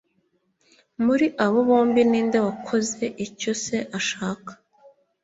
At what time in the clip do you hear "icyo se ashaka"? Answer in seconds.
3.25-4.51